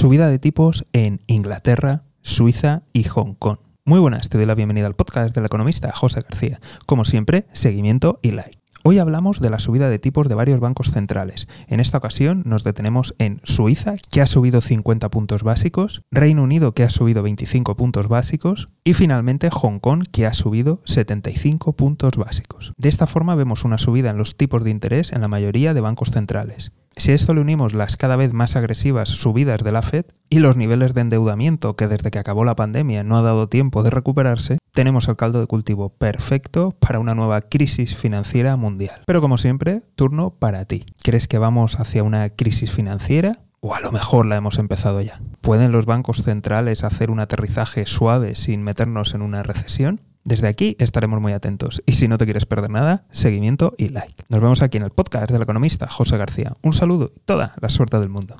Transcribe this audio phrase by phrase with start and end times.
[0.00, 3.58] subida de tipos en Inglaterra, Suiza y Hong Kong.
[3.84, 6.58] Muy buenas, te doy la bienvenida al podcast del economista José García.
[6.86, 8.58] Como siempre, seguimiento y like.
[8.82, 11.48] Hoy hablamos de la subida de tipos de varios bancos centrales.
[11.66, 16.72] En esta ocasión nos detenemos en Suiza, que ha subido 50 puntos básicos, Reino Unido,
[16.72, 22.16] que ha subido 25 puntos básicos, y finalmente Hong Kong, que ha subido 75 puntos
[22.16, 22.72] básicos.
[22.78, 25.82] De esta forma vemos una subida en los tipos de interés en la mayoría de
[25.82, 26.72] bancos centrales.
[27.00, 30.40] Si a esto le unimos las cada vez más agresivas subidas de la Fed y
[30.40, 33.88] los niveles de endeudamiento que desde que acabó la pandemia no ha dado tiempo de
[33.88, 39.00] recuperarse, tenemos el caldo de cultivo perfecto para una nueva crisis financiera mundial.
[39.06, 40.84] Pero como siempre, turno para ti.
[41.02, 43.38] ¿Crees que vamos hacia una crisis financiera?
[43.60, 45.22] O a lo mejor la hemos empezado ya.
[45.40, 50.00] ¿Pueden los bancos centrales hacer un aterrizaje suave sin meternos en una recesión?
[50.24, 54.24] Desde aquí estaremos muy atentos y si no te quieres perder nada, seguimiento y like.
[54.28, 56.52] Nos vemos aquí en el podcast del economista José García.
[56.62, 58.36] Un saludo y toda la suerte del mundo.